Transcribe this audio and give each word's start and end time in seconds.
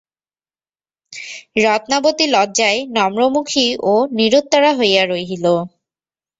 রত্নাবতী 1.63 2.25
লজ্জায় 2.27 2.79
নম্রমুখী 2.95 3.67
ও 3.83 3.93
নিরুত্তরা 4.17 4.71
হইয়া 4.79 5.03
রহিল। 5.05 5.45